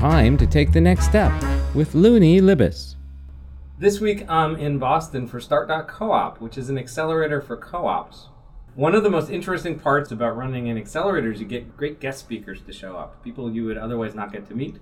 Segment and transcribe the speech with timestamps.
[0.00, 1.30] Time to take the next step
[1.74, 2.96] with Luni Libes.
[3.78, 8.28] This week I'm in Boston for Start.coop, which is an accelerator for co ops.
[8.74, 12.20] One of the most interesting parts about running an accelerator is you get great guest
[12.20, 14.78] speakers to show up, people you would otherwise not get to meet.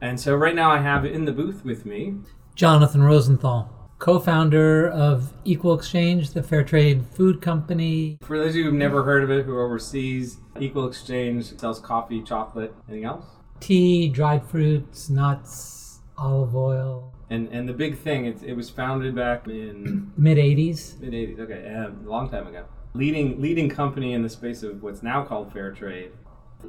[0.00, 2.16] And so right now I have in the booth with me
[2.56, 3.70] Jonathan Rosenthal,
[4.00, 8.18] co founder of Equal Exchange, the fair trade food company.
[8.22, 11.78] For those of you who've never heard of it, who are overseas, Equal Exchange sells
[11.78, 13.26] coffee, chocolate, anything else?
[13.60, 17.14] Tea, dried fruits, nuts, olive oil.
[17.30, 20.98] And and the big thing, it, it was founded back in Mid 80s.
[21.00, 21.40] mid '80s.
[21.40, 22.64] Okay, um, a long time ago.
[22.94, 26.10] Leading leading company in the space of what's now called fair trade.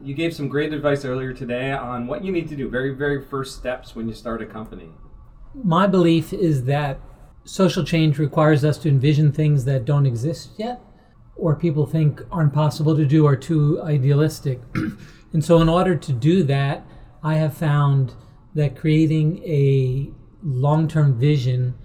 [0.04, 3.23] You gave some great advice earlier today on what you need to do, very very
[3.23, 4.90] first steps when you start a company.
[5.55, 6.99] My belief is that
[7.44, 10.80] social change requires us to envision things that don't exist yet,
[11.35, 14.62] or people think aren't possible to do, or too idealistic.
[15.34, 16.85] and so, in order to do that,
[17.23, 18.13] I have found
[18.53, 20.12] that creating a
[20.44, 21.76] long term vision,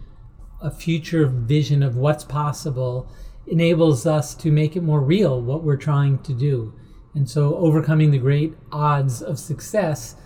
[0.60, 3.08] a future vision of what's possible,
[3.46, 6.74] enables us to make it more real what we're trying to do.
[7.14, 10.16] And so, overcoming the great odds of success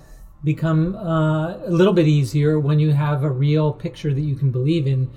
[0.42, 4.50] become uh, a little bit easier when you have a real picture that you can
[4.50, 5.10] believe in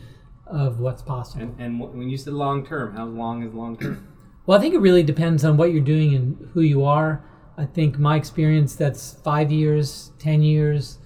[0.45, 1.41] of what's possible.
[1.41, 4.09] And and when you said long term, how long is long term?
[4.45, 7.23] Well, I think it really depends on what you're doing and who you are.
[7.57, 10.97] I think my experience that's five years, ten years.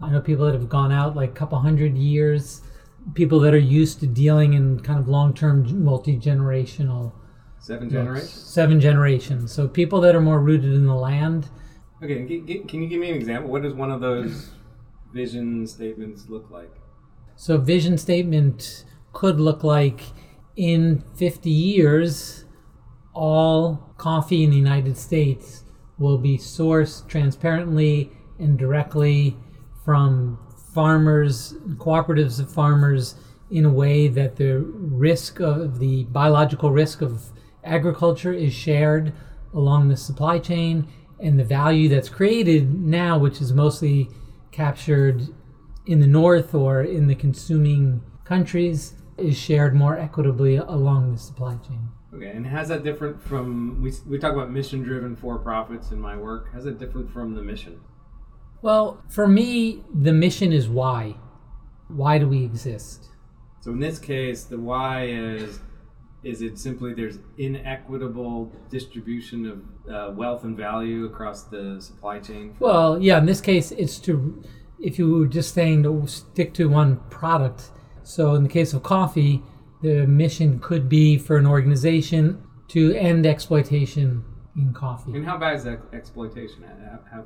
[0.00, 2.60] I know people that have gone out like a couple hundred years.
[3.14, 7.12] People that are used to dealing in kind of long-term, multi-generational,
[7.58, 8.32] Seven generations.
[8.32, 9.52] seven generations.
[9.52, 11.48] So people that are more rooted in the land.
[12.02, 13.50] Okay, and gi- gi- can you give me an example?
[13.50, 14.50] What does one of those
[15.12, 16.72] vision statements look like?
[17.36, 20.00] So vision statement could look like
[20.56, 22.44] in 50 years,
[23.14, 25.61] all coffee in the United States
[26.02, 29.36] will be sourced transparently and directly
[29.84, 30.38] from
[30.74, 33.14] farmers, cooperatives of farmers,
[33.50, 37.30] in a way that the risk of the biological risk of
[37.62, 39.12] agriculture is shared
[39.54, 40.88] along the supply chain,
[41.20, 44.08] and the value that's created now, which is mostly
[44.50, 45.28] captured
[45.86, 51.54] in the north or in the consuming countries, is shared more equitably along the supply
[51.56, 51.88] chain.
[52.14, 56.00] Okay, and how's that different from we we talk about mission driven for profits in
[56.00, 56.50] my work?
[56.52, 57.80] How's it different from the mission?
[58.60, 61.16] Well, for me, the mission is why.
[61.88, 63.08] Why do we exist?
[63.60, 65.60] So in this case, the why is
[66.22, 72.54] is it simply there's inequitable distribution of uh, wealth and value across the supply chain?
[72.60, 74.42] Well, yeah, in this case, it's to,
[74.78, 77.70] if you were just saying to stick to one product.
[78.04, 79.42] So in the case of coffee,
[79.82, 84.24] the mission could be for an organization to end exploitation
[84.56, 85.12] in coffee.
[85.14, 86.62] And how bad is that exploitation?
[86.62, 87.24] How, how,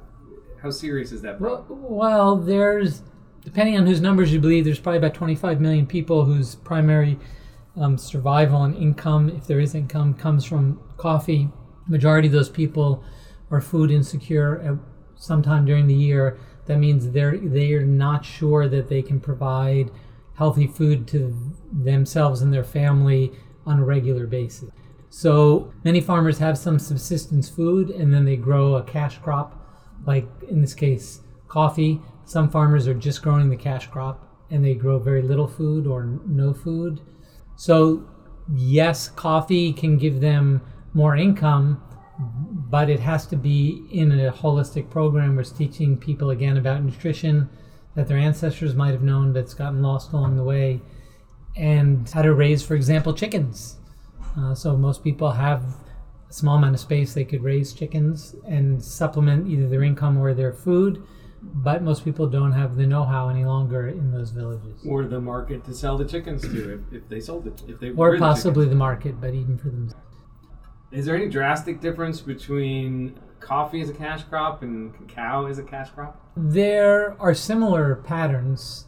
[0.62, 1.80] how serious is that Well, problem?
[1.88, 3.02] well, there's
[3.44, 7.16] depending on whose numbers you believe, there's probably about 25 million people whose primary
[7.76, 11.48] um, survival and income, if there is income, comes from coffee.
[11.86, 13.04] Majority of those people
[13.50, 14.74] are food insecure at
[15.14, 16.38] sometime during the year.
[16.66, 19.92] That means they're they're not sure that they can provide
[20.36, 21.34] healthy food to
[21.72, 23.32] themselves and their family
[23.64, 24.70] on a regular basis.
[25.08, 29.66] So many farmers have some subsistence food and then they grow a cash crop,
[30.06, 32.00] like in this case, coffee.
[32.24, 36.04] Some farmers are just growing the cash crop and they grow very little food or
[36.26, 37.00] no food.
[37.56, 38.06] So,
[38.54, 40.60] yes, coffee can give them
[40.92, 41.82] more income,
[42.18, 46.82] but it has to be in a holistic program where it's teaching people again about
[46.82, 47.48] nutrition
[47.96, 50.80] that their ancestors might have known that's gotten lost along the way,
[51.56, 53.78] and how to raise, for example, chickens.
[54.38, 55.62] Uh, so most people have
[56.28, 60.34] a small amount of space they could raise chickens and supplement either their income or
[60.34, 61.02] their food,
[61.42, 65.64] but most people don't have the know-how any longer in those villages, Or the market
[65.64, 68.18] to sell the chickens to if, if they sold it, if they or were the
[68.18, 69.90] possibly the market, but even for them.
[70.92, 75.62] Is there any drastic difference between coffee is a cash crop and cacao is a
[75.62, 76.20] cash crop?
[76.36, 78.86] There are similar patterns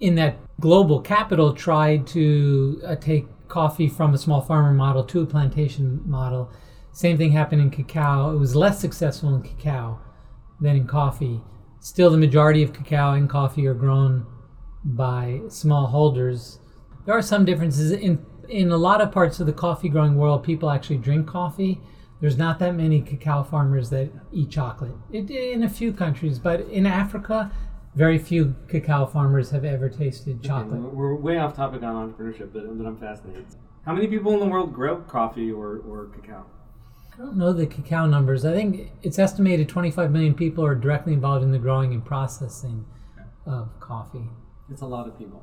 [0.00, 5.20] in that global capital tried to uh, take coffee from a small farmer model to
[5.20, 6.50] a plantation model.
[6.92, 8.34] Same thing happened in cacao.
[8.34, 10.00] It was less successful in cacao
[10.60, 11.40] than in coffee.
[11.78, 14.26] Still, the majority of cacao and coffee are grown
[14.84, 16.58] by small holders.
[17.06, 20.42] There are some differences in in a lot of parts of the coffee growing world.
[20.42, 21.80] People actually drink coffee.
[22.20, 24.92] There's not that many cacao farmers that eat chocolate.
[25.10, 27.50] It, in a few countries, but in Africa,
[27.94, 30.80] very few cacao farmers have ever tasted chocolate.
[30.80, 33.46] we're, we're way off topic on entrepreneurship, but, but I'm fascinated.
[33.86, 36.44] How many people in the world grow coffee or, or cacao?
[37.14, 38.44] I don't know the cacao numbers.
[38.44, 42.84] I think it's estimated 25 million people are directly involved in the growing and processing
[43.46, 44.28] of coffee.
[44.70, 45.42] It's a lot of people.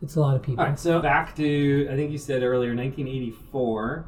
[0.00, 0.62] It's a lot of people.
[0.62, 4.06] All right, so back to I think you said earlier, 1984.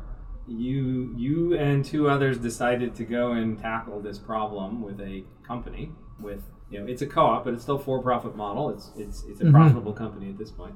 [0.50, 5.92] You you and two others decided to go and tackle this problem with a company.
[6.20, 8.70] With you know, it's a co-op, but it's still for-profit model.
[8.70, 9.52] It's it's it's a Mhm.
[9.52, 10.74] profitable company at this point.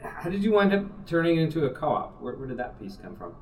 [0.00, 2.22] How did you wind up turning it into a co-op?
[2.22, 3.32] Where, where did that piece come from?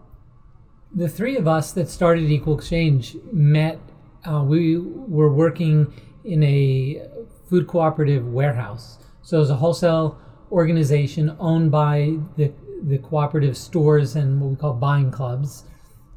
[0.90, 3.78] the three of us that started Equal Exchange met.
[4.24, 5.92] Uh, we were working
[6.24, 7.06] in a
[7.44, 8.98] food cooperative warehouse.
[9.20, 10.16] So it was a wholesale
[10.50, 15.64] organization owned by the, the cooperative stores and what we call buying clubs.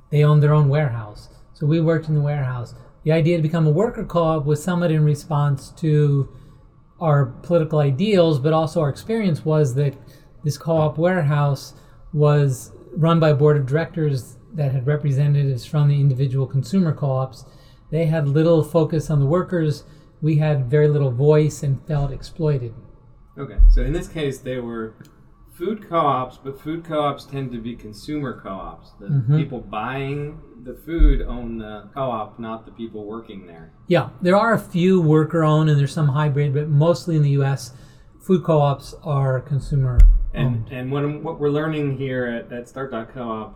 [0.10, 1.30] They owned their own warehouse.
[1.54, 2.76] So we worked in the warehouse.
[3.04, 6.30] The idea to become a worker co-op was somewhat in response to
[7.00, 9.96] our political ideals, but also our experience was that
[10.44, 11.74] this co-op warehouse
[12.14, 17.46] was run by a board of directors that had representatives from the individual consumer co-ops.
[17.90, 19.84] They had little focus on the workers.
[20.22, 22.74] We had very little voice and felt exploited.
[23.38, 24.94] Okay, so in this case, they were
[25.62, 28.94] food co-ops, but food co-ops tend to be consumer co-ops.
[29.00, 29.38] The Mhm.
[29.38, 33.72] people buying the food own the co-op, not the people working there.
[33.86, 37.30] Yeah, there are a few worker owned and there's some hybrid, but mostly in the
[37.42, 37.76] US,
[38.20, 40.00] food co-ops are consumer
[40.34, 43.54] And and what what we're learning here at, at Start.coop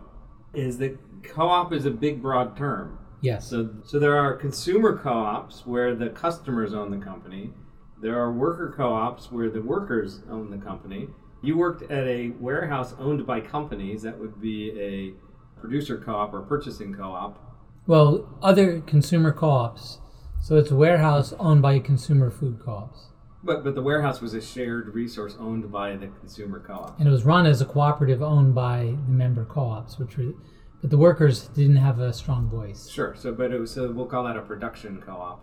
[0.54, 2.98] is that co-op is a big broad term.
[3.20, 3.50] Yes.
[3.50, 7.52] So so there are consumer co-ops where the customers own the company.
[8.00, 11.08] There are worker co-ops where the workers own the company.
[11.42, 14.02] You worked at a warehouse owned by companies.
[14.02, 17.42] That would be a producer co-op or purchasing co-op.
[17.86, 19.98] Well, other consumer co-ops.
[20.40, 23.06] So it's a warehouse owned by consumer food co-ops.
[23.42, 26.98] But but the warehouse was a shared resource owned by the consumer co-op.
[26.98, 30.32] And it was run as a cooperative owned by the member co-ops, which were,
[30.80, 32.88] but the workers didn't have a strong voice.
[32.88, 33.14] Sure.
[33.14, 35.42] So but it was so we'll call that a production co-op.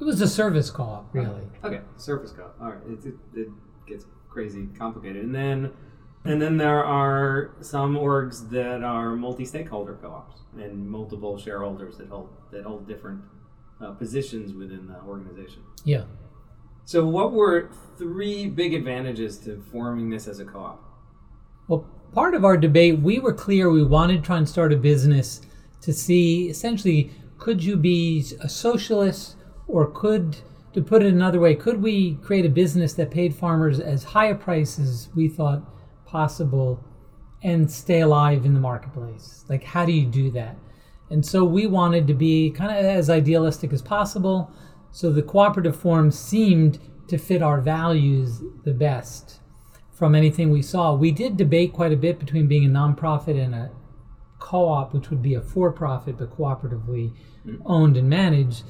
[0.00, 1.42] It was a service co-op, really.
[1.64, 2.44] Okay, Service co.
[2.44, 2.56] Op.
[2.60, 3.48] All right, it, it, it
[3.86, 5.72] gets crazy complicated, and then
[6.24, 12.28] and then there are some orgs that are multi-stakeholder co-ops and multiple shareholders that hold
[12.50, 13.20] that hold different
[13.80, 15.62] uh, positions within the organization.
[15.84, 16.04] Yeah.
[16.84, 20.82] So, what were three big advantages to forming this as a co-op?
[21.68, 24.76] Well, part of our debate, we were clear we wanted to try and start a
[24.76, 25.42] business
[25.82, 29.36] to see essentially could you be a socialist
[29.66, 30.38] or could,
[30.74, 34.26] to put it another way, could we create a business that paid farmers as high
[34.26, 35.62] a price as we thought
[36.06, 36.84] possible
[37.42, 39.44] and stay alive in the marketplace?
[39.48, 40.56] Like, how do you do that?
[41.10, 44.50] And so we wanted to be kind of as idealistic as possible.
[44.90, 46.78] So the cooperative form seemed
[47.08, 49.40] to fit our values the best
[49.90, 50.94] from anything we saw.
[50.94, 53.70] We did debate quite a bit between being a nonprofit and a
[54.38, 57.12] co-op, which would be a for-profit but cooperatively
[57.46, 57.60] mm.
[57.64, 58.62] owned and managed.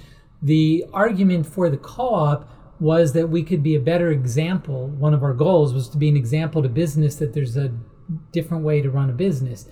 [0.43, 2.49] The argument for the co-op
[2.81, 4.87] was that we could be a better example.
[4.89, 7.73] One of our goals was to be an example to business that there's a
[8.33, 9.69] different way to run a business.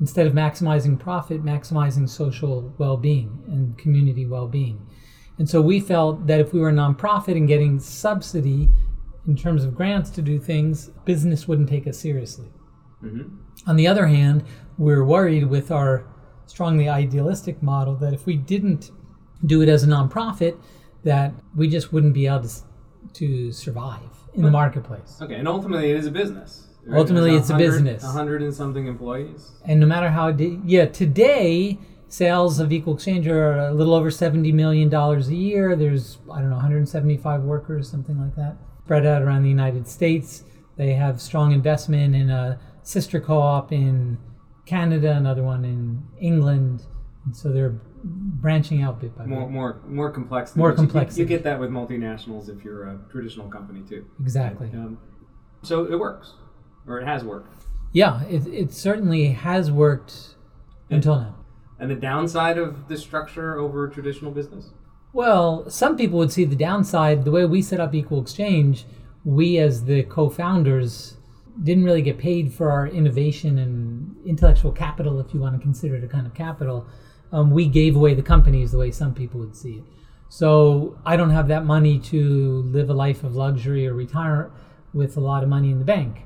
[0.00, 4.86] Instead of maximizing profit, maximizing social well-being and community well-being.
[5.38, 8.70] And so we felt that if we were a nonprofit and getting subsidy
[9.26, 12.48] in terms of grants to do things, business wouldn't take us seriously.
[13.02, 13.36] Mm-hmm.
[13.68, 14.44] On the other hand,
[14.78, 16.06] we're worried with our
[16.46, 18.90] strongly idealistic model that if we didn't
[19.44, 20.58] do it as a nonprofit,
[21.04, 22.54] that we just wouldn't be able to,
[23.14, 24.00] to survive
[24.34, 25.18] in the marketplace.
[25.20, 26.66] Okay, and ultimately, it is a business.
[26.84, 26.98] right?
[26.98, 28.04] Ultimately, it's a business.
[28.04, 29.52] Hundred and something employees.
[29.64, 34.10] And no matter how, it yeah, today sales of Equal Exchange are a little over
[34.10, 35.74] seventy million dollars a year.
[35.76, 40.44] There's I don't know, 175 workers, something like that, spread out around the United States.
[40.76, 44.18] They have strong investment in a sister co-op in
[44.66, 46.82] Canada, another one in England,
[47.26, 49.30] and so they're branching out bit by bit.
[49.30, 50.56] More, more, more complex.
[50.56, 50.78] More but
[51.16, 54.06] you- you- get that with multinationals if you're a traditional company too.
[54.20, 54.70] Exactly.
[54.72, 54.98] Um,
[55.62, 56.34] so it works,
[56.86, 57.52] or it has worked.
[57.92, 60.36] Yeah, it it certainly has worked
[60.90, 61.34] until now.
[61.78, 64.70] And the downside of this structure over traditional business?
[65.12, 67.24] Well, some people would see the downside.
[67.24, 68.86] The way we set up Equal Exchange,
[69.24, 71.16] we as the co-founders
[71.62, 75.96] didn't really get paid for our innovation and intellectual capital, if you want to consider
[75.96, 76.86] it a kind of capital.
[77.32, 79.84] Um, we gave away the companies the way some people would see it.
[80.28, 84.50] So I don't have that money to live a life of luxury or retire
[84.92, 86.22] with a lot of money in the bank.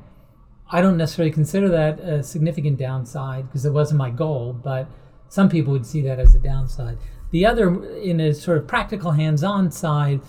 [0.70, 4.88] I don't necessarily consider that a significant downside because it wasn't my goal, but
[5.28, 6.98] some people would see that as a downside.
[7.30, 10.20] The other, in a sort of practical hands on side,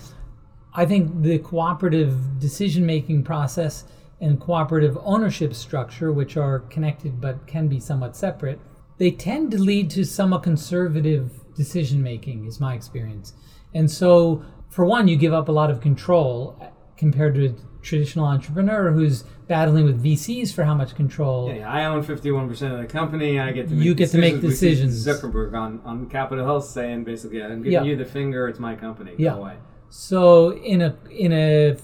[0.73, 3.83] I think the cooperative decision making process
[4.19, 8.59] and cooperative ownership structure, which are connected but can be somewhat separate,
[9.01, 13.33] they tend to lead to somewhat conservative decision making, is my experience.
[13.73, 16.67] And so, for one, you give up a lot of control uh,
[16.97, 21.47] compared to a traditional entrepreneur who's battling with VCs for how much control.
[21.47, 23.39] Yeah, yeah, I own 51% of the company.
[23.39, 25.03] I get to make You get to make decisions.
[25.03, 27.81] Zuckerberg on, on Capitol Hill saying basically, I'm giving Yeah.
[27.81, 29.13] you the finger, it's my company.
[29.17, 29.31] Yeah.
[29.33, 29.55] Go away.
[29.89, 31.75] So in a in a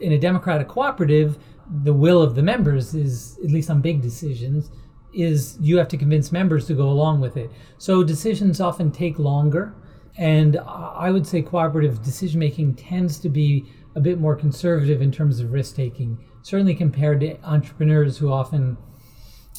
[0.00, 1.36] in a democratic cooperative,
[1.82, 4.70] the will of the members is at least on big decisions
[5.12, 7.50] is you have to convince members to go along with it.
[7.78, 9.74] So decisions often take longer,
[10.16, 15.10] and I would say cooperative decision making tends to be a bit more conservative in
[15.10, 18.76] terms of risk taking, certainly compared to entrepreneurs who often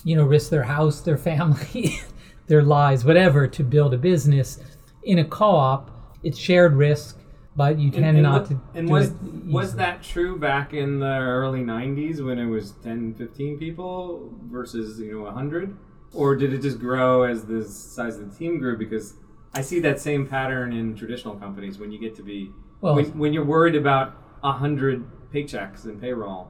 [0.03, 1.99] you know risk their house, their family,
[2.47, 4.59] their lives, whatever to build a business.
[5.03, 7.17] In a co-op, it's shared risk,
[7.55, 8.61] but you tend and, not to.
[8.73, 9.11] and was
[9.45, 14.99] was that true back in the early 90s when it was 10 15 people versus
[14.99, 15.75] you know 100
[16.13, 19.15] or did it just grow as the size of the team grew because
[19.53, 23.05] i see that same pattern in traditional companies when you get to be Well- when,
[23.17, 25.03] when you're worried about 100
[25.33, 26.47] paychecks and payroll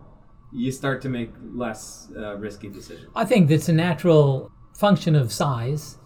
[0.53, 5.31] you start to make less uh, risky decisions I think that's a natural function of
[5.31, 5.97] size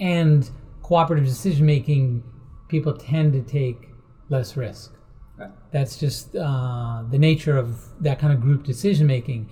[0.00, 0.50] and
[0.82, 2.22] cooperative decision making.
[2.68, 3.88] People tend to take
[4.32, 4.94] less risk.
[5.72, 7.66] That's just uh, the nature of
[8.00, 9.48] that kind of group decision making.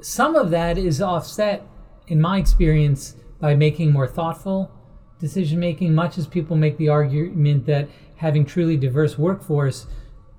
[0.00, 1.66] Some of that is offset,
[2.08, 4.70] in my experience, by making more thoughtful
[5.18, 5.94] decision making.
[5.94, 9.86] Much as people make the argument that having truly diverse workforce,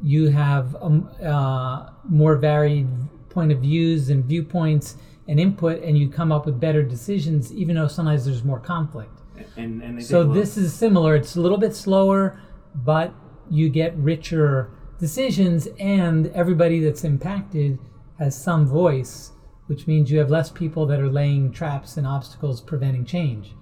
[0.03, 2.87] you have um, uh, more varied
[3.29, 7.75] point of views and viewpoints and input, and you come up with better decisions, even
[7.75, 9.15] though sometimes there's more conflict.
[9.57, 11.15] and and So this is similar.
[11.15, 12.39] It's a little bit slower,
[12.75, 13.13] but
[13.51, 17.77] you get richer decisions, and everybody that's impacted
[18.17, 19.31] has some voice,
[19.67, 23.55] which means you have less people that are laying traps and obstacles preventing change.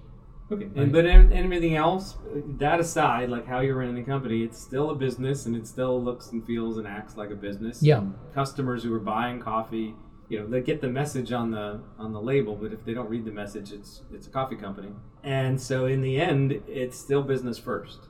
[0.52, 2.16] Okay, and, but in, everything else,
[2.58, 6.02] that aside, like how you're running the company, it's still a business, and it still
[6.02, 7.82] looks and feels and acts like a business.
[7.82, 7.98] Yeah.
[7.98, 9.94] And customers who are buying coffee,
[10.28, 13.08] you know, they get the message on the on the label, but if they don't
[13.08, 14.90] read the message, it's it's a coffee company,
[15.24, 18.08] and so in the end, it's still business first,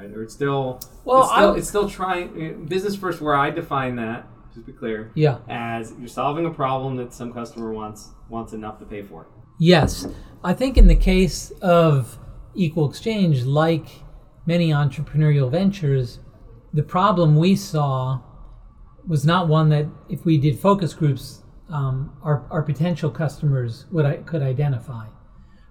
[0.00, 0.10] right?
[0.16, 3.96] Or it's still Well, it's still, I- it's still trying business first, where I define
[3.96, 5.38] that, just to be clear, Yeah.
[5.48, 9.26] as you're solving a problem that some customer wants wants enough to pay for.
[9.58, 10.06] Yes.
[10.44, 12.16] I think in the case of
[12.54, 13.86] Equal Exchange, like
[14.46, 16.20] many entrepreneurial ventures,
[16.72, 18.20] the problem we saw
[19.06, 24.06] was not one that if we did focus groups, um, our, our potential customers would
[24.06, 25.06] I could identify,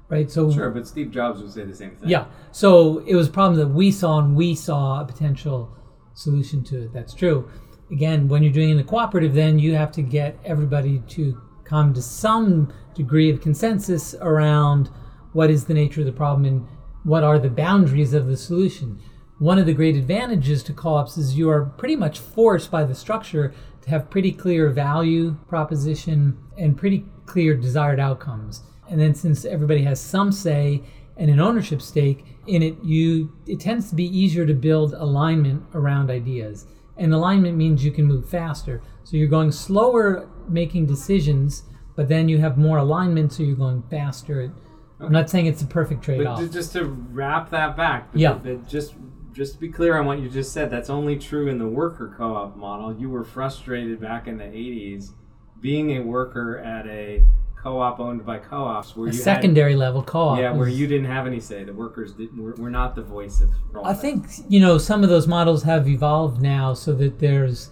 [0.10, 0.30] right?
[0.30, 2.10] So Sure, but Steve Jobs would say the same thing.
[2.10, 5.76] yeah, so it was a problem that we saw, and we saw a potential
[6.14, 6.94] solution to it.
[6.94, 7.50] That's true.
[7.92, 11.42] Again, when you're doing it in a cooperative, then you have to get everybody to
[11.64, 14.90] come to some degree of consensus around
[15.34, 16.68] what is the nature of the problem and
[17.04, 19.00] what are the boundaries of the solution.
[19.38, 22.96] One of the great advantages to co-ops is you are pretty much forced by the
[22.96, 28.64] structure to have pretty clear value proposition and pretty clear desired outcomes.
[28.90, 30.82] And then since everybody has some say
[31.18, 35.64] and an ownership stake in it, you it tends to be easier to build alignment
[35.74, 36.66] around ideas.
[36.98, 38.82] And alignment means you can move faster.
[39.04, 41.64] So you're going slower making decisions,
[41.96, 44.52] but then you have more alignment, so you're going faster.
[45.00, 46.40] I'm not saying it's a perfect trade-off.
[46.40, 48.34] ju- just to wrap that back, Yeah.
[48.34, 48.96] but just
[49.32, 52.14] just to be clear on what you just said, that's only true in the worker
[52.18, 52.94] co-op model.
[52.94, 55.14] You were frustrated back in the '80s
[55.62, 57.24] being a worker at a
[57.62, 60.40] co-op owned by co-ops where a you had- secondary level co-op.
[60.40, 61.64] yeah, where you didn't have any say.
[61.64, 63.50] The workers didn't, were, were not the voice of.
[63.84, 64.02] I that.
[64.02, 67.70] think you know some of those models have evolved now, so that there's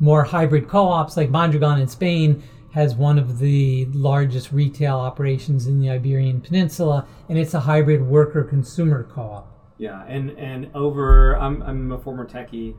[0.00, 1.16] more hybrid co-ops.
[1.16, 7.06] Like Mondragon in Spain has one of the largest retail operations in the Iberian Peninsula,
[7.28, 9.48] and it's a hybrid worker-consumer co-op.
[9.78, 12.74] Yeah, and and over, I'm I'm a former techie,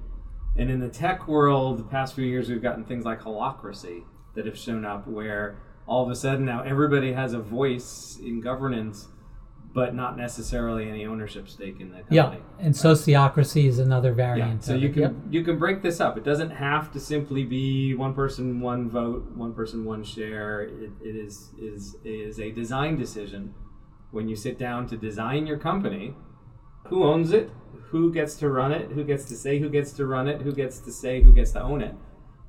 [0.55, 4.03] and in the tech world, the past few years we've gotten things like holacracy
[4.35, 5.57] that have shown up, where
[5.87, 9.07] all of a sudden now everybody has a voice in governance,
[9.73, 12.15] but not necessarily any ownership stake in the company.
[12.17, 14.63] Yeah, and sociocracy is another Yeah, variant.
[14.63, 14.93] so you it.
[14.93, 15.13] can Yep.
[15.31, 16.17] you can break this up.
[16.17, 20.61] It doesn't have to simply be one person, one vote, one person, one share.
[20.61, 23.53] It, it is is is a design decision.
[24.11, 26.13] When you sit down to design your company,
[26.87, 27.49] who owns it?
[27.89, 28.91] Who gets to run it?
[28.91, 30.41] Who gets to say who gets to run it?
[30.41, 31.95] Who gets to say who gets to own it?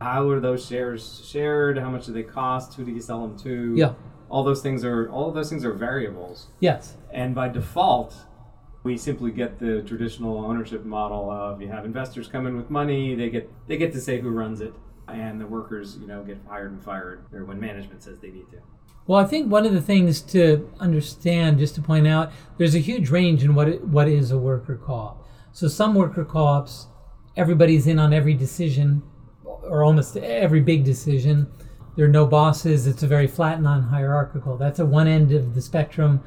[0.05, 1.79] How are those shares shared?
[1.79, 2.75] How much do they cost?
[2.75, 3.73] Who do you sell them to?
[3.75, 3.95] Yeah.
[4.29, 6.49] All those things are all of those things are variables.
[6.61, 6.99] Yes.
[7.11, 8.15] And by default,
[8.83, 13.15] we simply get the traditional ownership model of you have investors come in with money,
[13.15, 14.75] they get they get to say who runs it,
[15.09, 18.51] and the workers, you know, get hired and fired or when management says they need
[18.51, 18.59] to.
[19.07, 22.79] Well, I think one of the things to understand, just to point out, there's a
[22.79, 25.27] huge range in what it, what is a worker co-op.
[25.53, 26.89] So some worker co-ops,
[27.39, 29.03] everybody's in on every decision,
[29.69, 31.47] or almost every big decision.
[31.97, 32.87] There are no bosses.
[32.87, 34.57] It's a very flat, non-hierarchical.
[34.57, 36.23] That's at one end of the spectrum.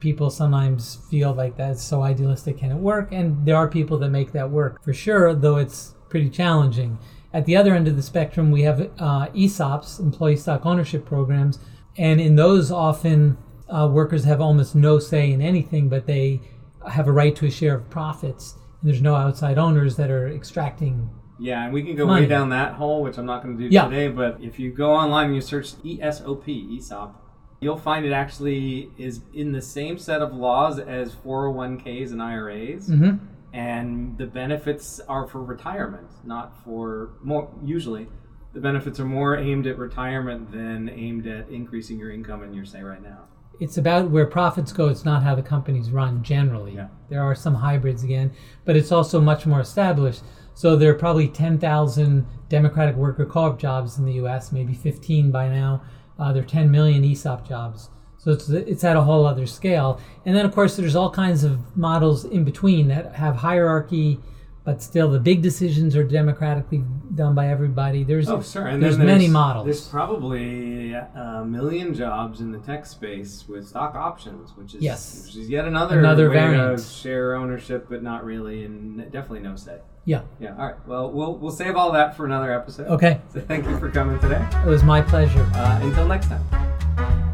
[0.00, 3.08] People sometimes feel like that's so idealistic, can it work?
[3.10, 6.98] And there are people that make that work for sure, though it's pretty challenging.
[7.32, 11.58] At the other end of the spectrum, we have uh, ESOPs, employee stock ownership programs,
[11.96, 13.36] and in those, often
[13.68, 16.40] uh, workers have almost no say in anything, but they
[16.88, 18.54] have a right to a share of profits.
[18.80, 21.10] And there's no outside owners that are extracting.
[21.38, 22.22] Yeah, and we can go Money.
[22.22, 23.84] way down that hole, which I'm not going to do Yeah.
[23.88, 24.08] today.
[24.08, 27.14] But if you go online and you search ESOP, ESOP,
[27.60, 32.88] you'll find it actually is in the same set of laws as 401ks and IRAs.
[32.88, 33.10] hmm
[33.54, 37.48] and the benefits are for retirement, not for more.
[37.64, 38.06] Usually,
[38.52, 42.66] the benefits are more aimed at retirement than aimed at increasing your income in your
[42.66, 43.20] say right now.
[43.58, 44.88] It's about where profits go.
[44.88, 46.74] It's not how the companies run generally.
[46.74, 46.88] Yeah.
[47.08, 48.32] There are some hybrids again,
[48.66, 50.22] but it's also much more established.
[50.58, 55.48] So there are probably 10,000 Democratic worker co-op jobs in the U.S., maybe 15 by
[55.48, 55.82] now.
[56.18, 57.90] Uh, there are 10 million ESOP jobs.
[58.16, 60.00] So it's it's at a whole other scale.
[60.26, 64.18] And then of course there's all kinds of models in between that have hierarchy,
[64.64, 66.82] but still the big decisions are democratically
[67.14, 68.02] done by everybody.
[68.02, 68.66] There's Oh, sure.
[68.66, 69.64] And there's, then many models.
[69.66, 75.26] There's probably a million jobs in the tech space with stock options, which is Yes.
[75.26, 76.78] which is yet another Another way variant.
[76.78, 79.78] to share ownership, but not really, and definitely no say.
[80.08, 80.22] Yeah.
[80.40, 80.56] Yeah.
[80.56, 80.86] All right.
[80.86, 82.86] Well, we'll we'll save all that for another episode.
[82.88, 83.20] Okay.
[83.30, 84.42] So thank you for coming today.
[84.64, 85.46] It was my pleasure.
[85.54, 87.24] Uh, until next time.